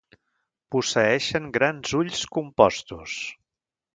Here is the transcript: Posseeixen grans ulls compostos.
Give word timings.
Posseeixen 0.75 1.45
grans 1.59 1.93
ulls 2.01 2.23
compostos. 2.37 3.19